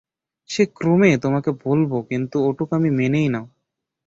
[0.49, 3.45] সে ক্রমে তোমাকে বলব, কিন্তু ওটুকু তুমি মেনেই নাও।